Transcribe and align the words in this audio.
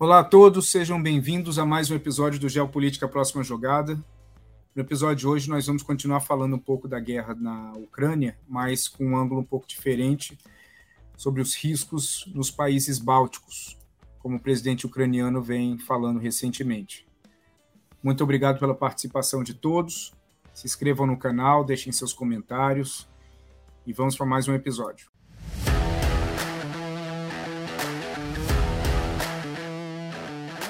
Olá 0.00 0.20
a 0.20 0.24
todos, 0.24 0.68
sejam 0.68 1.02
bem-vindos 1.02 1.58
a 1.58 1.66
mais 1.66 1.90
um 1.90 1.96
episódio 1.96 2.38
do 2.38 2.48
Geopolítica 2.48 3.08
Próxima 3.08 3.42
Jogada. 3.42 4.00
No 4.72 4.80
episódio 4.80 5.16
de 5.16 5.26
hoje, 5.26 5.50
nós 5.50 5.66
vamos 5.66 5.82
continuar 5.82 6.20
falando 6.20 6.54
um 6.54 6.58
pouco 6.58 6.86
da 6.86 7.00
guerra 7.00 7.34
na 7.34 7.72
Ucrânia, 7.72 8.38
mas 8.48 8.86
com 8.86 9.04
um 9.04 9.16
ângulo 9.16 9.40
um 9.40 9.44
pouco 9.44 9.66
diferente 9.66 10.38
sobre 11.16 11.42
os 11.42 11.52
riscos 11.56 12.30
nos 12.32 12.48
países 12.48 13.00
bálticos, 13.00 13.76
como 14.20 14.36
o 14.36 14.40
presidente 14.40 14.86
ucraniano 14.86 15.42
vem 15.42 15.76
falando 15.78 16.20
recentemente. 16.20 17.04
Muito 18.00 18.22
obrigado 18.22 18.60
pela 18.60 18.76
participação 18.76 19.42
de 19.42 19.52
todos. 19.52 20.14
Se 20.54 20.64
inscrevam 20.64 21.08
no 21.08 21.18
canal, 21.18 21.64
deixem 21.64 21.92
seus 21.92 22.12
comentários 22.12 23.08
e 23.84 23.92
vamos 23.92 24.16
para 24.16 24.26
mais 24.26 24.46
um 24.46 24.54
episódio. 24.54 25.10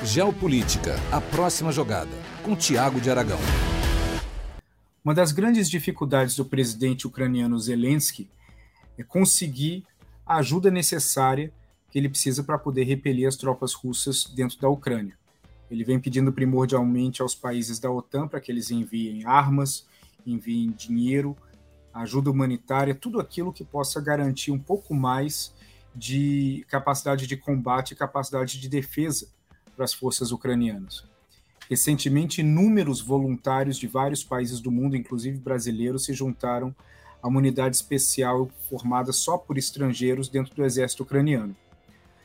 Geopolítica, 0.04 0.94
a 1.10 1.20
próxima 1.20 1.72
jogada, 1.72 2.12
com 2.44 2.54
Tiago 2.54 3.00
de 3.00 3.10
Aragão. 3.10 3.38
Uma 5.04 5.12
das 5.12 5.32
grandes 5.32 5.68
dificuldades 5.68 6.36
do 6.36 6.44
presidente 6.44 7.04
ucraniano 7.04 7.58
Zelensky 7.58 8.30
é 8.96 9.02
conseguir 9.02 9.84
a 10.24 10.36
ajuda 10.36 10.70
necessária 10.70 11.52
que 11.90 11.98
ele 11.98 12.08
precisa 12.08 12.44
para 12.44 12.56
poder 12.56 12.84
repelir 12.84 13.26
as 13.26 13.34
tropas 13.34 13.74
russas 13.74 14.24
dentro 14.24 14.60
da 14.60 14.68
Ucrânia. 14.68 15.18
Ele 15.68 15.82
vem 15.82 15.98
pedindo 15.98 16.32
primordialmente 16.32 17.20
aos 17.20 17.34
países 17.34 17.80
da 17.80 17.90
OTAN 17.90 18.28
para 18.28 18.40
que 18.40 18.52
eles 18.52 18.70
enviem 18.70 19.24
armas, 19.24 19.84
enviem 20.24 20.70
dinheiro, 20.70 21.36
ajuda 21.92 22.30
humanitária, 22.30 22.94
tudo 22.94 23.18
aquilo 23.18 23.52
que 23.52 23.64
possa 23.64 24.00
garantir 24.00 24.52
um 24.52 24.60
pouco 24.60 24.94
mais 24.94 25.52
de 25.92 26.64
capacidade 26.68 27.26
de 27.26 27.36
combate 27.36 27.94
e 27.94 27.96
capacidade 27.96 28.60
de 28.60 28.68
defesa 28.68 29.36
para 29.78 29.84
as 29.84 29.94
forças 29.94 30.32
ucranianas. 30.32 31.04
Recentemente, 31.70 32.40
inúmeros 32.40 33.00
voluntários 33.00 33.76
de 33.76 33.86
vários 33.86 34.24
países 34.24 34.58
do 34.58 34.72
mundo, 34.72 34.96
inclusive 34.96 35.38
brasileiros, 35.38 36.04
se 36.04 36.12
juntaram 36.12 36.74
a 37.22 37.28
uma 37.28 37.38
unidade 37.38 37.76
especial 37.76 38.50
formada 38.68 39.12
só 39.12 39.38
por 39.38 39.56
estrangeiros 39.56 40.28
dentro 40.28 40.52
do 40.52 40.64
exército 40.64 41.04
ucraniano. 41.04 41.54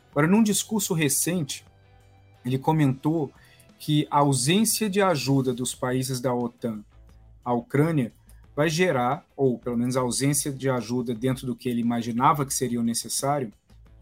Agora, 0.10 0.26
num 0.26 0.42
discurso 0.42 0.96
recente, 0.96 1.64
ele 2.44 2.58
comentou 2.58 3.32
que 3.78 4.08
a 4.10 4.20
ausência 4.20 4.90
de 4.90 5.00
ajuda 5.00 5.54
dos 5.54 5.76
países 5.76 6.20
da 6.20 6.34
OTAN 6.34 6.84
à 7.46 7.54
Ucrânia 7.54 8.12
vai 8.56 8.68
gerar, 8.68 9.24
ou 9.36 9.60
pelo 9.60 9.78
menos 9.78 9.96
a 9.96 10.02
ausência 10.02 10.52
de 10.52 10.72
ajuda 10.72 11.14
dentro 11.14 11.46
do 11.46 11.56
que 11.56 11.70
ele 11.70 11.82
imaginava 11.82 12.48
que 12.48 12.54
seria 12.54 12.82
necessário, 12.82 13.54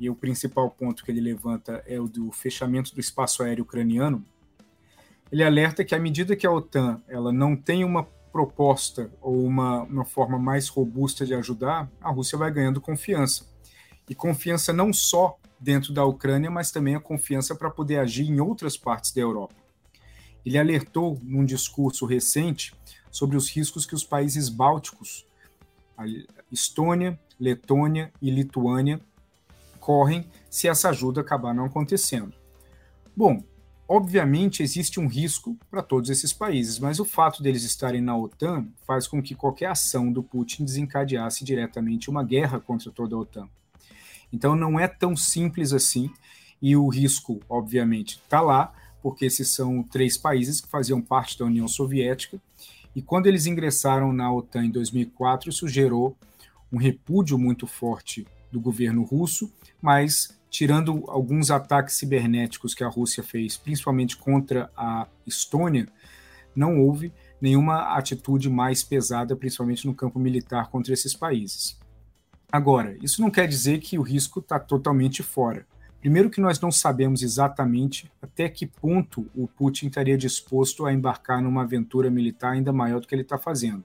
e 0.01 0.09
o 0.09 0.15
principal 0.15 0.67
ponto 0.71 1.05
que 1.05 1.11
ele 1.11 1.21
levanta 1.21 1.83
é 1.85 1.99
o 1.99 2.07
do 2.07 2.31
fechamento 2.31 2.91
do 2.95 2.99
espaço 2.99 3.43
aéreo 3.43 3.63
ucraniano, 3.63 4.25
ele 5.31 5.43
alerta 5.43 5.85
que 5.85 5.93
à 5.93 5.99
medida 5.99 6.35
que 6.35 6.47
a 6.47 6.51
OTAN 6.51 6.99
ela 7.07 7.31
não 7.31 7.55
tem 7.55 7.85
uma 7.85 8.03
proposta 8.31 9.11
ou 9.21 9.45
uma, 9.45 9.83
uma 9.83 10.03
forma 10.03 10.39
mais 10.39 10.67
robusta 10.69 11.23
de 11.23 11.35
ajudar, 11.35 11.87
a 12.01 12.09
Rússia 12.09 12.35
vai 12.35 12.51
ganhando 12.51 12.81
confiança. 12.81 13.45
E 14.09 14.15
confiança 14.15 14.73
não 14.73 14.91
só 14.91 15.37
dentro 15.59 15.93
da 15.93 16.03
Ucrânia, 16.03 16.49
mas 16.49 16.71
também 16.71 16.95
a 16.95 16.99
confiança 16.99 17.53
para 17.53 17.69
poder 17.69 17.99
agir 17.99 18.27
em 18.27 18.39
outras 18.39 18.75
partes 18.75 19.11
da 19.11 19.21
Europa. 19.21 19.53
Ele 20.43 20.57
alertou 20.57 21.19
num 21.21 21.45
discurso 21.45 22.07
recente 22.07 22.73
sobre 23.11 23.37
os 23.37 23.47
riscos 23.55 23.85
que 23.85 23.93
os 23.93 24.03
países 24.03 24.49
bálticos, 24.49 25.27
Estônia, 26.51 27.19
Letônia 27.39 28.11
e 28.19 28.31
Lituânia, 28.31 28.99
correm 29.81 30.25
se 30.49 30.69
essa 30.69 30.89
ajuda 30.89 31.19
acabar 31.19 31.53
não 31.53 31.65
acontecendo. 31.65 32.33
Bom, 33.17 33.43
obviamente 33.87 34.63
existe 34.63 34.99
um 34.99 35.07
risco 35.07 35.57
para 35.69 35.81
todos 35.81 36.09
esses 36.09 36.31
países, 36.31 36.79
mas 36.79 36.99
o 36.99 37.03
fato 37.03 37.43
deles 37.43 37.63
estarem 37.63 37.99
na 37.99 38.15
OTAN 38.15 38.67
faz 38.87 39.07
com 39.07 39.21
que 39.21 39.35
qualquer 39.35 39.65
ação 39.65 40.13
do 40.13 40.23
Putin 40.23 40.63
desencadeasse 40.63 41.43
diretamente 41.43 42.09
uma 42.09 42.23
guerra 42.23 42.59
contra 42.59 42.91
toda 42.91 43.15
a 43.15 43.19
OTAN. 43.19 43.49
Então 44.31 44.55
não 44.55 44.79
é 44.79 44.87
tão 44.87 45.17
simples 45.17 45.73
assim, 45.73 46.09
e 46.61 46.75
o 46.77 46.87
risco, 46.87 47.41
obviamente, 47.49 48.21
está 48.23 48.39
lá, 48.39 48.71
porque 49.01 49.25
esses 49.25 49.49
são 49.49 49.81
três 49.83 50.15
países 50.15 50.61
que 50.61 50.69
faziam 50.69 51.01
parte 51.01 51.37
da 51.37 51.45
União 51.45 51.67
Soviética, 51.67 52.39
e 52.95 53.01
quando 53.01 53.25
eles 53.25 53.45
ingressaram 53.45 54.13
na 54.13 54.31
OTAN 54.31 54.65
em 54.65 54.69
2004, 54.69 55.49
isso 55.49 55.67
gerou 55.67 56.15
um 56.71 56.77
repúdio 56.77 57.37
muito 57.37 57.65
forte 57.65 58.27
do 58.51 58.59
governo 58.59 59.03
russo, 59.03 59.51
mas 59.81 60.37
tirando 60.49 61.03
alguns 61.07 61.49
ataques 61.49 61.95
cibernéticos 61.95 62.73
que 62.73 62.83
a 62.83 62.89
Rússia 62.89 63.23
fez, 63.23 63.57
principalmente 63.57 64.17
contra 64.17 64.69
a 64.75 65.07
Estônia, 65.25 65.87
não 66.55 66.79
houve 66.79 67.13
nenhuma 67.39 67.95
atitude 67.97 68.49
mais 68.49 68.83
pesada, 68.83 69.35
principalmente 69.35 69.87
no 69.87 69.95
campo 69.95 70.19
militar, 70.19 70.69
contra 70.69 70.93
esses 70.93 71.15
países. 71.15 71.79
Agora, 72.51 72.97
isso 73.01 73.21
não 73.21 73.31
quer 73.31 73.47
dizer 73.47 73.79
que 73.79 73.97
o 73.97 74.01
risco 74.01 74.39
está 74.39 74.59
totalmente 74.59 75.23
fora. 75.23 75.65
Primeiro, 76.01 76.29
que 76.29 76.41
nós 76.41 76.59
não 76.59 76.71
sabemos 76.71 77.21
exatamente 77.21 78.11
até 78.21 78.49
que 78.49 78.65
ponto 78.65 79.29
o 79.33 79.47
Putin 79.47 79.87
estaria 79.87 80.17
disposto 80.17 80.85
a 80.85 80.91
embarcar 80.91 81.41
numa 81.41 81.61
aventura 81.61 82.09
militar 82.09 82.53
ainda 82.53 82.73
maior 82.73 82.99
do 82.99 83.07
que 83.07 83.15
ele 83.15 83.21
está 83.21 83.37
fazendo. 83.37 83.83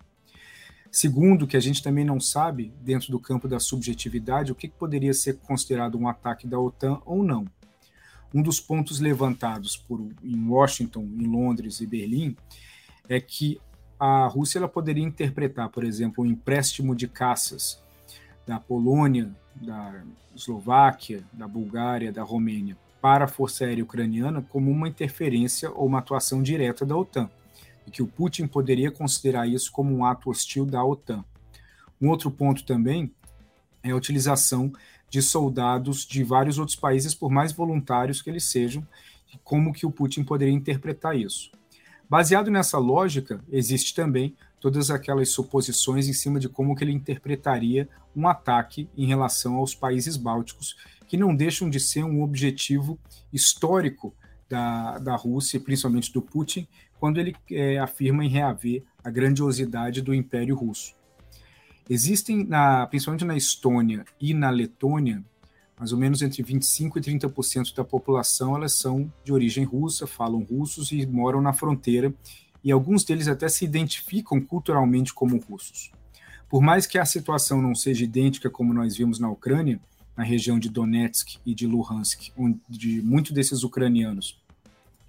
Segundo, 0.97 1.47
que 1.47 1.59
a 1.59 1.61
gente 1.61 1.83
também 1.83 2.07
não 2.07 2.19
sabe, 2.19 2.73
dentro 2.81 3.13
do 3.13 3.21
campo 3.21 3.47
da 3.47 3.61
subjetividade, 3.61 4.51
o 4.51 4.55
que 4.55 4.67
poderia 4.67 5.13
ser 5.13 5.37
considerado 5.37 5.99
um 5.99 6.09
ataque 6.09 6.47
da 6.47 6.59
OTAN 6.59 7.03
ou 7.05 7.23
não. 7.23 7.45
Um 8.33 8.41
dos 8.41 8.61
pontos 8.61 8.99
levantados 8.99 9.77
por, 9.77 10.01
em 10.25 10.49
Washington, 10.49 11.03
em 11.03 11.27
Londres 11.27 11.83
e 11.83 11.87
Berlim 11.87 12.35
é 13.11 13.21
que 13.21 13.61
a 14.01 14.27
Rússia 14.27 14.59
ela 14.59 14.69
poderia 14.69 15.05
interpretar, 15.05 15.69
por 15.69 15.85
exemplo, 15.85 16.25
um 16.25 16.27
empréstimo 16.27 16.97
de 16.97 17.07
caças 17.07 17.79
da 18.47 18.59
Polônia, 18.59 19.31
da 19.55 20.03
Eslováquia, 20.35 21.23
da 21.31 21.47
Bulgária, 21.47 22.11
da 22.11 22.23
Romênia 22.23 22.75
para 23.03 23.27
a 23.27 23.29
Força 23.29 23.67
Aérea 23.67 23.85
Ucraniana 23.85 24.41
como 24.49 24.71
uma 24.71 24.89
interferência 24.89 25.71
ou 25.71 25.89
uma 25.89 25.99
atuação 25.99 26.43
direta 26.43 26.87
da 26.87 26.97
OTAN 26.97 27.29
e 27.87 27.91
que 27.91 28.03
o 28.03 28.07
Putin 28.07 28.47
poderia 28.47 28.91
considerar 28.91 29.47
isso 29.47 29.71
como 29.71 29.95
um 29.95 30.05
ato 30.05 30.31
hostil 30.31 30.67
da 30.67 30.85
OTAN. 30.85 31.25
Um 32.01 32.09
outro 32.09 32.31
ponto 32.31 32.65
também 32.65 33.11
é 33.83 33.91
a 33.91 33.97
utilização 33.97 34.73
de 35.09 35.23
soldados 35.23 36.05
de 36.05 36.25
vários 36.25 36.59
outros 36.59 36.77
países, 36.77 37.15
por 37.15 37.31
mais 37.31 37.53
voluntários 37.53 38.21
que 38.21 38.29
eles 38.29 38.45
sejam, 38.45 38.87
e 39.33 39.39
como 39.39 39.73
que 39.73 39.87
o 39.87 39.91
Putin 39.91 40.25
poderia 40.25 40.55
interpretar 40.55 41.17
isso. 41.17 41.51
Baseado 42.09 42.51
nessa 42.51 42.79
lógica, 42.79 43.43
existe 43.51 43.95
também 43.95 44.37
todas 44.61 44.91
aquelas 44.91 45.31
suposições 45.31 46.09
em 46.09 46.13
cima 46.13 46.39
de 46.39 46.49
como 46.49 46.75
que 46.75 46.85
ele 46.85 46.93
interpretaria 46.93 47.89
um 48.15 48.27
ataque 48.27 48.89
em 48.97 49.07
relação 49.07 49.57
aos 49.57 49.75
países 49.75 50.17
bálticos, 50.17 50.77
que 51.07 51.17
não 51.17 51.35
deixam 51.35 51.69
de 51.69 51.79
ser 51.79 52.05
um 52.05 52.23
objetivo 52.23 52.99
histórico 53.33 54.15
da, 54.49 54.99
da 54.99 55.17
Rússia, 55.17 55.61
principalmente 55.61 56.13
do 56.13 56.23
Putin, 56.23 56.67
quando 56.99 57.19
ele 57.19 57.35
é, 57.51 57.79
afirma 57.79 58.25
em 58.25 58.29
reaver 58.29 58.83
a 59.03 59.11
grandiosidade 59.11 60.03
do 60.03 60.15
Império 60.15 60.57
Russo. 60.57 60.95
Existem, 61.89 62.45
na, 62.45 62.87
principalmente 62.87 63.25
na 63.25 63.37
Estônia 63.37 64.05
e 64.21 64.35
na 64.35 64.51
Letônia, 64.51 65.23
mais 65.79 65.93
ou 65.93 65.99
menos 65.99 66.23
entre 66.23 66.43
25% 66.43 66.97
e 66.97 67.01
30% 67.01 67.75
da 67.75 67.85
população 67.85 68.57
elas 68.57 68.75
são 68.75 69.13
de 69.23 69.33
origem 69.33 69.65
russa, 69.65 70.07
falam 70.07 70.43
russos 70.43 70.91
e 70.91 71.07
moram 71.07 71.41
na 71.41 71.53
fronteira, 71.53 72.13
e 72.65 72.73
alguns 72.73 73.05
deles 73.05 73.29
até 73.29 73.49
se 73.49 73.65
identificam 73.65 74.41
culturalmente 74.41 75.15
como 75.15 75.39
russos. 75.39 75.93
Por 76.49 76.61
mais 76.61 76.87
que 76.87 76.99
a 76.99 77.05
situação 77.05 77.63
não 77.63 77.75
seja 77.75 78.05
idêntica 78.05 78.51
como 78.51 78.73
nós 78.73 78.97
vimos 78.97 79.21
na 79.21 79.31
Ucrânia, 79.31 79.81
na 80.17 80.25
região 80.25 80.59
de 80.59 80.69
Donetsk 80.69 81.39
e 81.45 81.55
de 81.55 81.67
Luhansk, 81.67 82.31
onde 82.37 83.03
muitos 83.03 83.33
desses 83.33 83.63
ucranianos 83.63 84.41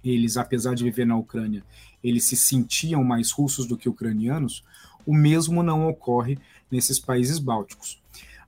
eles, 0.04 0.36
apesar 0.36 0.74
de 0.74 0.84
viver 0.84 1.06
na 1.06 1.16
Ucrânia, 1.16 1.64
eles 2.02 2.24
se 2.24 2.36
sentiam 2.36 3.02
mais 3.02 3.30
russos 3.30 3.66
do 3.66 3.76
que 3.76 3.88
ucranianos, 3.88 4.64
o 5.06 5.14
mesmo 5.14 5.62
não 5.62 5.88
ocorre 5.88 6.38
nesses 6.70 6.98
países 6.98 7.38
bálticos. 7.38 8.00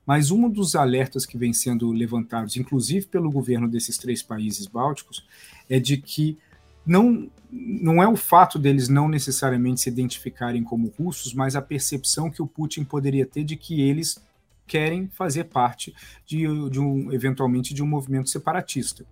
Mas 0.05 0.31
um 0.31 0.49
dos 0.49 0.75
alertas 0.75 1.25
que 1.25 1.37
vem 1.37 1.53
sendo 1.53 1.91
levantados, 1.91 2.57
inclusive 2.57 3.05
pelo 3.05 3.31
governo 3.31 3.67
desses 3.67 3.97
três 3.97 4.21
países 4.23 4.65
bálticos, 4.65 5.25
é 5.69 5.79
de 5.79 5.97
que 5.97 6.37
não, 6.85 7.29
não 7.51 8.01
é 8.01 8.07
o 8.07 8.15
fato 8.15 8.57
deles 8.57 8.89
não 8.89 9.07
necessariamente 9.07 9.81
se 9.81 9.89
identificarem 9.89 10.63
como 10.63 10.93
russos, 10.97 11.33
mas 11.33 11.55
a 11.55 11.61
percepção 11.61 12.31
que 12.31 12.41
o 12.41 12.47
Putin 12.47 12.83
poderia 12.83 13.25
ter 13.25 13.43
de 13.43 13.55
que 13.55 13.81
eles 13.81 14.21
querem 14.65 15.07
fazer 15.07 15.45
parte 15.45 15.93
de, 16.25 16.43
de 16.69 16.79
um, 16.79 17.11
eventualmente, 17.11 17.73
de 17.73 17.83
um 17.83 17.87
movimento 17.87 18.29
separatista. 18.29 19.03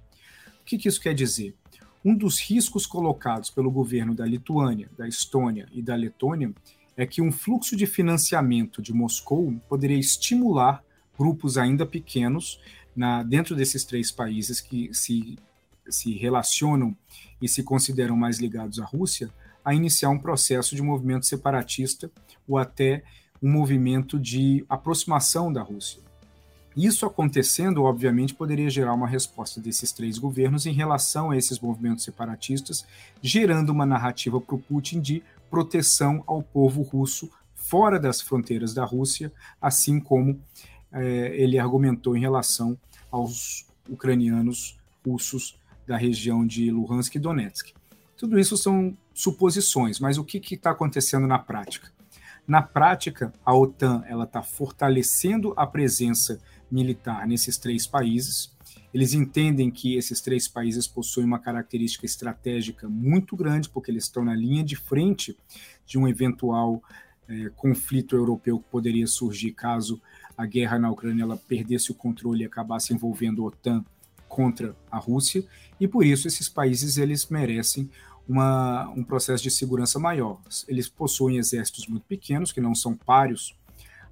O 0.62 0.66
que, 0.66 0.78
que 0.78 0.88
isso 0.88 1.02
quer 1.02 1.14
dizer? 1.14 1.56
Um 2.04 2.16
dos 2.16 2.40
riscos 2.40 2.86
colocados 2.86 3.50
pelo 3.50 3.70
governo 3.70 4.16
da 4.16 4.26
Lituânia, 4.26 4.90
da 4.98 5.08
Estônia 5.08 5.68
e 5.72 5.82
da 5.82 5.96
Letônia 5.96 6.54
é 6.96 7.06
que 7.06 7.22
um 7.22 7.32
fluxo 7.32 7.76
de 7.76 7.86
financiamento 7.86 8.82
de 8.82 8.94
Moscou 8.94 9.54
poderia 9.68 9.98
estimular 9.98 10.84
grupos 11.18 11.58
ainda 11.58 11.86
pequenos 11.86 12.60
na, 12.96 13.24
dentro 13.24 13.56
desses 13.56 13.84
três 13.84 14.12
países 14.12 14.62
que 14.62 14.94
se 14.94 15.38
se 15.90 16.14
relacionam 16.14 16.96
e 17.42 17.48
se 17.48 17.64
consideram 17.64 18.16
mais 18.16 18.40
ligados 18.40 18.80
à 18.80 18.86
Rússia, 18.86 19.30
a 19.64 19.74
iniciar 19.74 20.10
um 20.10 20.20
processo 20.20 20.76
de 20.76 20.82
movimento 20.82 21.26
separatista 21.26 22.12
ou 22.48 22.58
até 22.58 23.04
um 23.42 23.52
movimento 23.52 24.20
de 24.20 24.66
aproximação 24.70 25.52
da 25.52 25.62
Rússia. 25.62 26.02
Isso 26.80 27.06
acontecendo, 27.06 27.84
obviamente, 27.84 28.34
poderia 28.34 28.70
gerar 28.70 28.94
uma 28.94 29.06
resposta 29.06 29.60
desses 29.60 29.92
três 29.92 30.18
governos 30.18 30.66
em 30.66 30.72
relação 30.72 31.30
a 31.30 31.36
esses 31.36 31.60
movimentos 31.60 32.06
separatistas, 32.06 32.86
gerando 33.22 33.72
uma 33.72 33.86
narrativa 33.86 34.40
para 34.40 34.56
o 34.56 34.60
Putin 34.60 35.02
de 35.02 35.22
proteção 35.50 36.24
ao 36.26 36.42
povo 36.42 36.82
russo 36.82 37.30
fora 37.54 38.00
das 38.00 38.22
fronteiras 38.22 38.74
da 38.74 38.86
Rússia, 38.86 39.30
assim 39.62 40.00
como 40.00 40.40
eh, 40.94 41.34
ele 41.36 41.60
argumentou 41.60 42.16
em 42.16 42.22
relação 42.22 42.78
aos 43.12 43.68
ucranianos 43.90 44.80
russos 45.06 45.60
da 45.86 45.98
região 45.98 46.48
de 46.48 46.72
Luhansk 46.72 47.14
e 47.14 47.20
Donetsk. 47.20 47.74
Tudo 48.16 48.40
isso 48.40 48.56
são 48.56 48.98
suposições, 49.14 50.00
mas 50.00 50.18
o 50.18 50.24
que 50.24 50.38
está 50.56 50.72
acontecendo 50.72 51.28
na 51.28 51.40
prática? 51.40 51.92
Na 52.48 52.62
prática, 52.62 53.34
a 53.46 53.54
OTAN 53.54 54.04
ela 54.08 54.24
está 54.24 54.42
fortalecendo 54.42 55.54
a 55.58 55.68
presença 55.68 56.40
militar 56.72 57.28
nesses 57.28 57.58
três 57.58 57.86
países. 57.88 58.52
Eles 58.94 59.14
entendem 59.14 59.70
que 59.70 59.96
esses 59.96 60.20
três 60.20 60.48
países 60.48 60.88
possuem 60.88 61.26
uma 61.26 61.40
característica 61.40 62.06
estratégica 62.06 62.90
muito 62.90 63.36
grande, 63.36 63.70
porque 63.70 63.92
eles 63.92 64.06
estão 64.06 64.24
na 64.24 64.36
linha 64.36 64.64
de 64.64 64.76
frente 64.76 65.38
de 65.86 65.98
um 65.98 66.08
eventual 66.08 66.82
é, 67.28 67.50
conflito 67.56 68.16
europeu 68.16 68.60
que 68.60 68.70
poderia 68.70 69.06
surgir 69.06 69.52
caso 69.52 70.02
a 70.36 70.46
guerra 70.46 70.80
na 70.80 70.90
Ucrânia 70.90 71.24
ela 71.24 71.38
perdesse 71.38 71.92
o 71.92 71.94
controle 71.96 72.44
e 72.44 72.46
acabasse 72.46 72.94
envolvendo 72.94 73.44
a 73.44 73.48
OTAN 73.48 73.86
contra 74.28 74.76
a 74.90 74.98
Rússia, 74.98 75.44
e 75.80 75.88
por 75.88 76.06
isso 76.06 76.28
esses 76.28 76.48
países 76.48 76.98
eles 76.98 77.28
merecem 77.28 77.90
uma, 78.28 78.88
um 78.90 79.04
processo 79.04 79.44
de 79.44 79.52
segurança 79.52 80.00
maior. 80.00 80.40
Eles 80.68 80.88
possuem 80.88 81.38
exércitos 81.38 81.88
muito 81.88 82.04
pequenos, 82.04 82.52
que 82.52 82.62
não 82.62 82.74
são 82.74 82.96
páreos 82.96 83.58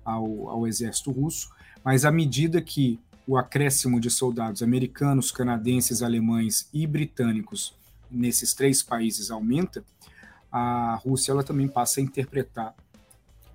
ao, 0.03 0.49
ao 0.49 0.67
exército 0.67 1.11
russo, 1.11 1.49
mas 1.87 2.03
à 2.03 2.11
medida 2.11 2.61
que 2.61 2.99
o 3.25 3.37
acréscimo 3.37 3.97
de 3.97 4.11
soldados 4.11 4.61
americanos, 4.61 5.31
canadenses, 5.31 6.01
alemães 6.01 6.67
e 6.73 6.85
britânicos 6.85 7.73
nesses 8.11 8.53
três 8.53 8.83
países 8.83 9.31
aumenta, 9.31 9.85
a 10.51 10.95
Rússia 10.95 11.31
ela 11.31 11.45
também 11.45 11.65
passa 11.65 12.01
a 12.01 12.03
interpretar 12.03 12.75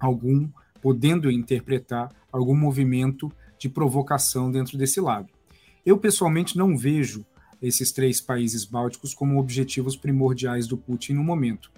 algum, 0.00 0.49
podendo 0.81 1.31
interpretar 1.31 2.11
algum 2.32 2.56
movimento 2.56 3.31
de 3.58 3.69
provocação 3.69 4.50
dentro 4.50 4.78
desse 4.78 4.99
lado. 4.99 5.28
Eu 5.85 5.99
pessoalmente 5.99 6.56
não 6.56 6.75
vejo 6.75 7.26
esses 7.61 7.93
três 7.93 8.19
países 8.19 8.64
bálticos 8.64 9.12
como 9.12 9.38
objetivos 9.38 9.94
primordiais 9.94 10.67
do 10.67 10.78
Putin 10.78 11.12
no 11.12 11.23
momento. 11.23 11.70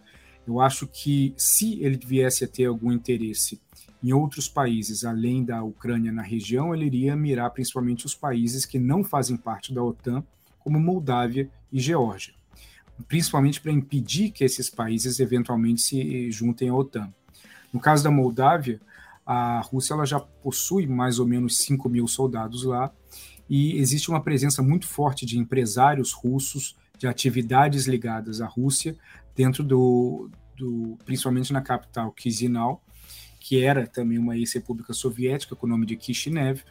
Eu 0.47 0.61
acho 0.61 0.87
que 0.87 1.35
se 1.37 1.83
ele 1.83 1.97
viesse 1.97 2.45
a 2.45 2.49
ter 2.49 2.67
algum 2.67 2.93
interesse 2.93 3.61
em 4.05 4.13
outros 4.13 4.47
países 4.47 5.03
além 5.03 5.43
da 5.43 5.63
Ucrânia 5.63 6.13
na 6.13 6.21
região, 6.21 6.75
ele 6.75 6.85
iria 6.85 7.17
mirar 7.17 7.49
principalmente 7.51 8.05
os 8.05 8.15
países 8.15 8.67
que 8.67 8.79
não 8.79 9.03
fazem 9.03 9.35
parte 9.35 9.73
da 9.73 9.83
OTAN, 9.83 10.23
como 10.59 10.79
Moldávia 10.79 11.49
e 11.73 11.81
Geórgia, 11.81 12.35
principalmente 13.09 13.63
para 13.63 13.73
impedir 13.73 14.31
que 14.31 14.45
esses 14.45 14.69
países 14.69 15.21
eventualmente 15.21 15.81
se 15.81 16.31
juntem 16.31 16.69
à 16.69 16.75
OTAN. 16.75 17.11
No 17.73 17.81
caso 17.81 18.05
da 18.05 18.11
Moldávia, 18.11 18.79
a 19.25 19.61
Rússia 19.61 19.95
ela 19.95 20.05
já 20.05 20.21
possui 20.21 20.87
mais 20.87 21.19
ou 21.19 21.27
menos 21.27 21.57
5 21.57 21.89
mil 21.89 22.07
soldados 22.07 22.63
lá 22.63 22.93
e 23.49 23.79
existe 23.79 24.11
uma 24.11 24.23
presença 24.23 24.63
muito 24.63 24.87
forte 24.87 25.25
de 25.25 25.39
empresários 25.39 26.13
russos, 26.13 26.77
de 26.99 27.07
atividades 27.07 27.87
ligadas 27.87 28.43
à 28.43 28.47
Rússia, 28.47 28.95
dentro 29.35 29.65
do, 29.65 30.31
do 30.55 30.99
principalmente 31.07 31.55
na 31.55 31.63
capital 31.63 32.15
Chisinau, 32.15 32.84
que 33.45 33.63
era 33.63 33.87
também 33.87 34.17
uma 34.17 34.39
ex-república 34.39 34.95
soviética 34.95 35.55
com 35.55 35.67
o 35.67 35.69
nome 35.69 35.85
de 35.85 35.97
Kishinev, 35.97 36.63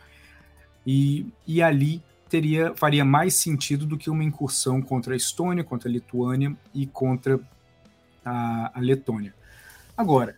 e, 0.86 1.28
e 1.46 1.62
ali 1.62 2.02
teria 2.28 2.74
faria 2.75 3.06
mais 3.06 3.36
sentido 3.36 3.86
do 3.86 3.96
que 3.96 4.10
uma 4.10 4.24
incursão 4.24 4.81
contra 4.81 5.14
a 5.14 5.16
Estônia, 5.16 5.64
contra 5.64 5.88
a 5.88 5.92
Lituânia 5.92 6.58
e 6.74 6.88
contra 6.88 7.40
a, 8.25 8.72
a 8.75 8.81
Letônia. 8.81 9.36
Agora, 9.96 10.36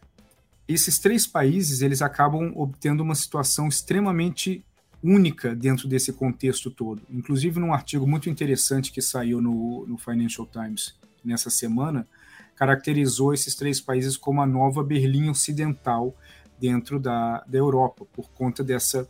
esses 0.68 1.00
três 1.00 1.26
países 1.26 1.82
eles 1.82 2.02
acabam 2.02 2.52
obtendo 2.54 3.02
uma 3.02 3.16
situação 3.16 3.70
extremamente 3.70 4.62
única 5.02 5.56
dentro 5.56 5.88
desse 5.88 6.12
contexto 6.12 6.70
todo. 6.70 7.02
Inclusive, 7.10 7.62
num 7.62 7.74
artigo 7.74 8.06
muito 8.06 8.30
interessante 8.30 8.92
que 8.92 9.02
saiu 9.02 9.42
no, 9.42 9.88
no 9.88 9.98
Financial 9.98 10.46
Times 10.46 10.96
nessa 11.24 11.50
semana, 11.50 12.06
caracterizou 12.56 13.34
esses 13.34 13.56
três 13.56 13.82
países 13.82 14.18
como 14.18 14.42
a 14.42 14.48
nova 14.48 14.84
Berlim 14.84 15.30
Ocidental 15.30 16.16
dentro 16.60 17.00
da, 17.00 17.44
da 17.48 17.58
Europa, 17.58 18.06
por 18.14 18.30
conta 18.32 18.64
dessa 18.64 19.08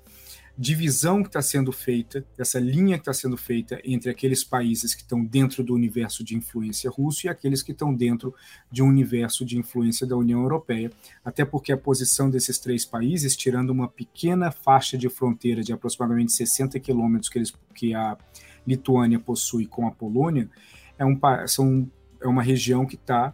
divisão 0.57 1.21
que 1.21 1.27
está 1.27 1.41
sendo 1.41 1.71
feita, 1.71 2.25
dessa 2.37 2.59
linha 2.59 2.95
que 2.95 3.01
está 3.01 3.13
sendo 3.13 3.35
feita 3.35 3.79
entre 3.83 4.09
aqueles 4.09 4.43
países 4.43 4.95
que 4.95 5.01
estão 5.01 5.23
dentro 5.23 5.61
do 5.63 5.73
universo 5.73 6.23
de 6.23 6.35
influência 6.35 6.89
russo 6.89 7.27
e 7.27 7.29
aqueles 7.29 7.61
que 7.61 7.73
estão 7.73 7.93
dentro 7.93 8.33
de 8.71 8.81
um 8.81 8.87
universo 8.87 9.43
de 9.43 9.57
influência 9.57 10.07
da 10.07 10.15
União 10.15 10.41
Europeia, 10.41 10.91
até 11.25 11.43
porque 11.43 11.73
a 11.73 11.77
posição 11.77 12.29
desses 12.29 12.57
três 12.57 12.85
países, 12.85 13.35
tirando 13.35 13.71
uma 13.71 13.89
pequena 13.89 14.49
faixa 14.49 14.97
de 14.97 15.09
fronteira 15.09 15.61
de 15.61 15.73
aproximadamente 15.73 16.31
60 16.31 16.79
quilômetros 16.79 17.29
que, 17.29 17.43
que 17.73 17.93
a 17.93 18.17
Lituânia 18.65 19.19
possui 19.19 19.67
com 19.67 19.85
a 19.85 19.91
Polônia, 19.91 20.49
é, 20.97 21.05
um, 21.05 21.19
são, 21.47 21.89
é 22.25 22.29
uma 22.29 22.43
região 22.43 22.85
que 22.85 22.95
está 22.95 23.33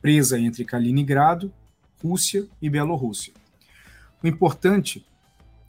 presa 0.00 0.38
entre 0.38 0.64
Kaliningrado, 0.64 1.52
Rússia 2.02 2.46
e 2.60 2.68
Bielorrússia. 2.68 3.32
O 4.22 4.26
importante 4.26 5.06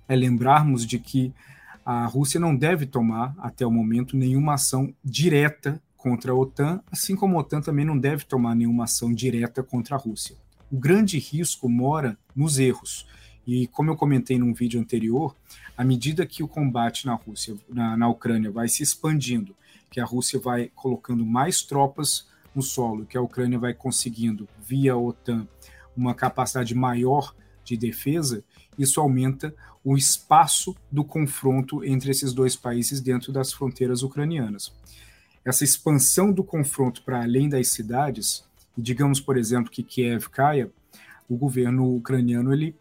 é 0.07 0.15
lembrarmos 0.15 0.85
de 0.85 0.99
que 0.99 1.33
a 1.85 2.05
Rússia 2.05 2.39
não 2.39 2.55
deve 2.55 2.85
tomar, 2.85 3.35
até 3.37 3.65
o 3.65 3.71
momento, 3.71 4.15
nenhuma 4.15 4.53
ação 4.53 4.93
direta 5.03 5.81
contra 5.97 6.31
a 6.31 6.35
OTAN, 6.35 6.81
assim 6.91 7.15
como 7.15 7.37
a 7.37 7.41
OTAN 7.41 7.61
também 7.61 7.85
não 7.85 7.97
deve 7.97 8.25
tomar 8.25 8.55
nenhuma 8.55 8.85
ação 8.85 9.13
direta 9.13 9.61
contra 9.61 9.95
a 9.95 9.99
Rússia. 9.99 10.35
O 10.71 10.77
grande 10.77 11.19
risco 11.19 11.69
mora 11.69 12.17
nos 12.35 12.57
erros. 12.57 13.07
E 13.45 13.67
como 13.67 13.91
eu 13.91 13.95
comentei 13.95 14.37
num 14.37 14.53
vídeo 14.53 14.79
anterior, 14.79 15.35
à 15.77 15.83
medida 15.83 16.25
que 16.25 16.41
o 16.41 16.47
combate 16.47 17.05
na 17.05 17.13
Rússia, 17.13 17.55
na, 17.69 17.97
na 17.97 18.07
Ucrânia, 18.07 18.49
vai 18.49 18.67
se 18.67 18.81
expandindo, 18.81 19.55
que 19.91 19.99
a 19.99 20.05
Rússia 20.05 20.39
vai 20.39 20.71
colocando 20.73 21.25
mais 21.25 21.61
tropas 21.61 22.27
no 22.55 22.61
solo, 22.61 23.05
que 23.05 23.17
a 23.17 23.21
Ucrânia 23.21 23.59
vai 23.59 23.73
conseguindo, 23.73 24.47
via 24.65 24.95
OTAN, 24.95 25.47
uma 25.95 26.13
capacidade 26.13 26.73
maior 26.73 27.35
de 27.63 27.77
defesa, 27.77 28.43
isso 28.77 28.99
aumenta 28.99 29.53
o 29.83 29.97
espaço 29.97 30.75
do 30.91 31.03
confronto 31.03 31.83
entre 31.83 32.11
esses 32.11 32.33
dois 32.33 32.55
países 32.55 33.01
dentro 33.01 33.31
das 33.31 33.51
fronteiras 33.51 34.01
ucranianas. 34.01 34.73
Essa 35.43 35.63
expansão 35.63 36.31
do 36.31 36.43
confronto 36.43 37.03
para 37.03 37.21
além 37.21 37.49
das 37.49 37.67
cidades, 37.69 38.45
digamos, 38.77 39.19
por 39.19 39.37
exemplo, 39.37 39.69
que 39.69 39.83
Kiev 39.83 40.29
caia, 40.29 40.71
o 41.27 41.35
governo 41.35 41.95
ucraniano, 41.95 42.53
ele, 42.53 42.75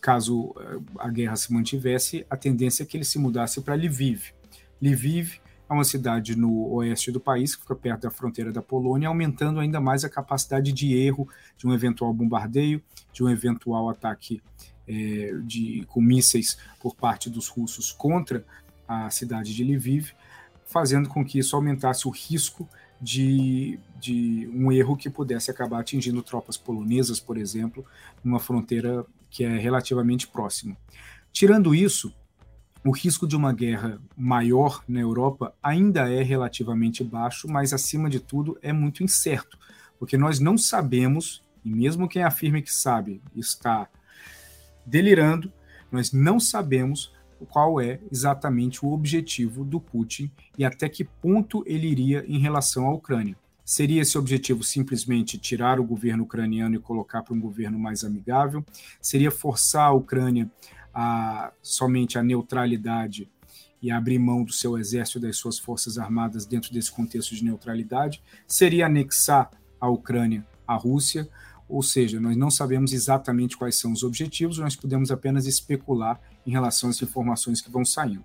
caso 0.00 0.54
eh, 0.58 0.78
a 0.98 1.08
guerra 1.08 1.36
se 1.36 1.52
mantivesse, 1.52 2.26
a 2.30 2.36
tendência 2.36 2.82
é 2.82 2.86
que 2.86 2.96
ele 2.96 3.04
se 3.04 3.18
mudasse 3.18 3.60
para 3.60 3.74
Lviv. 3.74 4.32
Lviv 4.80 5.38
é 5.68 5.72
uma 5.72 5.84
cidade 5.84 6.36
no 6.36 6.68
oeste 6.74 7.10
do 7.10 7.20
país, 7.20 7.56
que 7.56 7.62
fica 7.62 7.74
perto 7.74 8.02
da 8.02 8.10
fronteira 8.10 8.52
da 8.52 8.62
Polônia, 8.62 9.08
aumentando 9.08 9.58
ainda 9.58 9.80
mais 9.80 10.04
a 10.04 10.08
capacidade 10.08 10.72
de 10.72 10.96
erro 10.96 11.28
de 11.56 11.66
um 11.66 11.74
eventual 11.74 12.12
bombardeio, 12.12 12.82
de 13.12 13.24
um 13.24 13.28
eventual 13.28 13.88
ataque 13.88 14.40
é, 14.86 15.34
de, 15.44 15.84
com 15.88 16.00
mísseis 16.00 16.56
por 16.80 16.94
parte 16.94 17.28
dos 17.28 17.48
russos 17.48 17.90
contra 17.90 18.44
a 18.86 19.10
cidade 19.10 19.54
de 19.54 19.64
Lviv, 19.64 20.12
fazendo 20.64 21.08
com 21.08 21.24
que 21.24 21.38
isso 21.38 21.56
aumentasse 21.56 22.06
o 22.06 22.10
risco 22.10 22.68
de, 23.00 23.78
de 23.98 24.48
um 24.54 24.70
erro 24.70 24.96
que 24.96 25.10
pudesse 25.10 25.50
acabar 25.50 25.80
atingindo 25.80 26.22
tropas 26.22 26.56
polonesas, 26.56 27.20
por 27.20 27.36
exemplo, 27.36 27.84
numa 28.22 28.38
fronteira 28.38 29.04
que 29.28 29.44
é 29.44 29.58
relativamente 29.58 30.26
próxima. 30.28 30.76
Tirando 31.32 31.74
isso, 31.74 32.14
o 32.86 32.92
risco 32.92 33.26
de 33.26 33.34
uma 33.34 33.52
guerra 33.52 34.00
maior 34.16 34.84
na 34.86 35.00
Europa 35.00 35.52
ainda 35.60 36.08
é 36.08 36.22
relativamente 36.22 37.02
baixo, 37.02 37.48
mas 37.48 37.72
acima 37.72 38.08
de 38.08 38.20
tudo 38.20 38.56
é 38.62 38.72
muito 38.72 39.02
incerto, 39.02 39.58
porque 39.98 40.16
nós 40.16 40.38
não 40.38 40.56
sabemos, 40.56 41.42
e 41.64 41.70
mesmo 41.74 42.08
quem 42.08 42.22
afirme 42.22 42.62
que 42.62 42.72
sabe 42.72 43.20
está 43.34 43.88
delirando, 44.86 45.52
nós 45.90 46.12
não 46.12 46.38
sabemos 46.38 47.12
qual 47.48 47.80
é 47.80 47.98
exatamente 48.10 48.84
o 48.84 48.92
objetivo 48.92 49.64
do 49.64 49.80
Putin 49.80 50.30
e 50.56 50.64
até 50.64 50.88
que 50.88 51.02
ponto 51.02 51.64
ele 51.66 51.88
iria 51.88 52.24
em 52.28 52.38
relação 52.38 52.86
à 52.86 52.92
Ucrânia. 52.92 53.36
Seria 53.64 54.02
esse 54.02 54.16
objetivo 54.16 54.62
simplesmente 54.62 55.36
tirar 55.38 55.80
o 55.80 55.84
governo 55.84 56.22
ucraniano 56.22 56.76
e 56.76 56.78
colocar 56.78 57.22
para 57.22 57.34
um 57.34 57.40
governo 57.40 57.76
mais 57.80 58.04
amigável? 58.04 58.64
Seria 59.00 59.32
forçar 59.32 59.88
a 59.88 59.92
Ucrânia 59.92 60.48
a 60.98 61.52
somente 61.60 62.18
a 62.18 62.22
neutralidade 62.22 63.28
e 63.82 63.90
abrir 63.90 64.18
mão 64.18 64.42
do 64.42 64.52
seu 64.52 64.78
exército 64.78 65.18
e 65.18 65.20
das 65.20 65.36
suas 65.36 65.58
forças 65.58 65.98
armadas 65.98 66.46
dentro 66.46 66.72
desse 66.72 66.90
contexto 66.90 67.34
de 67.34 67.44
neutralidade, 67.44 68.22
seria 68.48 68.86
anexar 68.86 69.50
a 69.78 69.90
Ucrânia 69.90 70.46
à 70.66 70.74
Rússia, 70.74 71.28
ou 71.68 71.82
seja, 71.82 72.18
nós 72.18 72.34
não 72.34 72.50
sabemos 72.50 72.94
exatamente 72.94 73.58
quais 73.58 73.78
são 73.78 73.92
os 73.92 74.02
objetivos, 74.02 74.56
nós 74.56 74.74
podemos 74.74 75.10
apenas 75.10 75.46
especular 75.46 76.18
em 76.46 76.50
relação 76.50 76.88
às 76.88 77.02
informações 77.02 77.60
que 77.60 77.70
vão 77.70 77.84
saindo. 77.84 78.24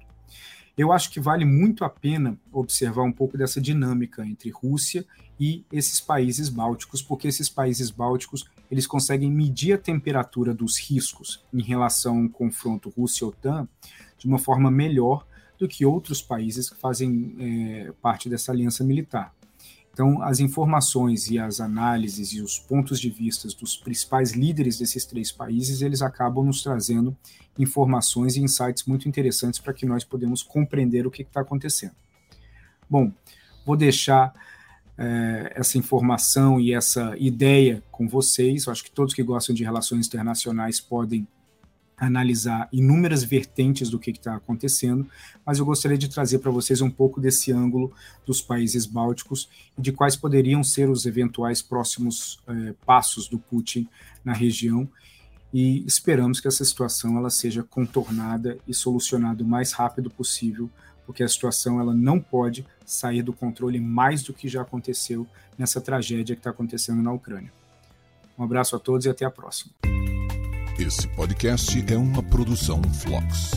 Eu 0.77 0.93
acho 0.93 1.11
que 1.11 1.19
vale 1.19 1.43
muito 1.43 1.83
a 1.83 1.89
pena 1.89 2.39
observar 2.53 3.03
um 3.03 3.11
pouco 3.11 3.37
dessa 3.37 3.59
dinâmica 3.59 4.25
entre 4.25 4.49
Rússia 4.49 5.05
e 5.37 5.65
esses 5.69 5.99
países 5.99 6.47
bálticos, 6.47 7.01
porque 7.01 7.27
esses 7.27 7.49
países 7.49 7.91
bálticos 7.91 8.45
eles 8.71 8.87
conseguem 8.87 9.29
medir 9.29 9.73
a 9.73 9.77
temperatura 9.77 10.53
dos 10.53 10.79
riscos 10.79 11.43
em 11.53 11.61
relação 11.61 12.15
a 12.15 12.21
um 12.21 12.29
confronto 12.29 12.89
Rússia-OTAN 12.89 13.67
de 14.17 14.25
uma 14.25 14.39
forma 14.39 14.71
melhor 14.71 15.27
do 15.59 15.67
que 15.67 15.85
outros 15.85 16.21
países 16.21 16.69
que 16.69 16.77
fazem 16.77 17.35
é, 17.37 17.93
parte 18.01 18.29
dessa 18.29 18.51
aliança 18.51 18.81
militar. 18.83 19.35
Então, 19.93 20.21
as 20.23 20.39
informações 20.39 21.29
e 21.29 21.37
as 21.37 21.59
análises 21.59 22.31
e 22.31 22.41
os 22.41 22.57
pontos 22.57 22.97
de 22.97 23.09
vista 23.09 23.47
dos 23.49 23.75
principais 23.75 24.31
líderes 24.31 24.79
desses 24.79 25.05
três 25.05 25.33
países, 25.33 25.81
eles 25.81 26.01
acabam 26.01 26.45
nos 26.45 26.63
trazendo 26.63 27.15
informações 27.59 28.37
e 28.37 28.41
insights 28.41 28.85
muito 28.85 29.09
interessantes 29.09 29.59
para 29.59 29.73
que 29.73 29.85
nós 29.85 30.05
podemos 30.05 30.41
compreender 30.41 31.05
o 31.05 31.11
que 31.11 31.23
está 31.23 31.41
acontecendo. 31.41 31.95
Bom, 32.89 33.11
vou 33.65 33.75
deixar 33.75 34.33
é, 34.97 35.53
essa 35.55 35.77
informação 35.77 36.59
e 36.59 36.73
essa 36.73 37.15
ideia 37.17 37.83
com 37.91 38.07
vocês. 38.07 38.65
Eu 38.65 38.71
acho 38.71 38.83
que 38.83 38.91
todos 38.91 39.13
que 39.13 39.23
gostam 39.23 39.55
de 39.55 39.63
relações 39.63 40.07
internacionais 40.07 40.79
podem 40.79 41.27
analisar 42.01 42.67
inúmeras 42.73 43.23
vertentes 43.23 43.87
do 43.87 43.99
que 43.99 44.09
está 44.09 44.35
acontecendo, 44.35 45.07
mas 45.45 45.59
eu 45.59 45.65
gostaria 45.65 45.97
de 45.97 46.09
trazer 46.09 46.39
para 46.39 46.49
vocês 46.49 46.81
um 46.81 46.89
pouco 46.89 47.21
desse 47.21 47.51
ângulo 47.51 47.93
dos 48.25 48.41
países 48.41 48.87
bálticos 48.87 49.47
e 49.77 49.81
de 49.81 49.91
quais 49.91 50.15
poderiam 50.15 50.63
ser 50.63 50.89
os 50.89 51.05
eventuais 51.05 51.61
próximos 51.61 52.39
eh, 52.47 52.73
passos 52.87 53.27
do 53.27 53.37
Putin 53.37 53.87
na 54.25 54.33
região. 54.33 54.89
E 55.53 55.85
esperamos 55.85 56.39
que 56.39 56.47
essa 56.47 56.65
situação 56.65 57.17
ela 57.17 57.29
seja 57.29 57.61
contornada 57.61 58.57
e 58.67 58.73
solucionada 58.73 59.43
o 59.43 59.47
mais 59.47 59.71
rápido 59.71 60.09
possível, 60.09 60.71
porque 61.11 61.23
a 61.23 61.27
situação 61.27 61.77
ela 61.77 61.93
não 61.93 62.21
pode 62.21 62.65
sair 62.85 63.21
do 63.21 63.33
controle 63.33 63.81
mais 63.81 64.23
do 64.23 64.33
que 64.33 64.47
já 64.47 64.61
aconteceu 64.61 65.27
nessa 65.57 65.81
tragédia 65.81 66.37
que 66.37 66.39
está 66.39 66.51
acontecendo 66.51 67.01
na 67.01 67.11
Ucrânia. 67.11 67.51
Um 68.39 68.45
abraço 68.45 68.77
a 68.77 68.79
todos 68.79 69.05
e 69.05 69.09
até 69.09 69.25
a 69.25 69.29
próxima. 69.29 69.73
Esse 70.79 71.09
podcast 71.09 71.83
é 71.93 71.97
uma 71.97 72.23
produção 72.23 72.81
Flux. 72.93 73.51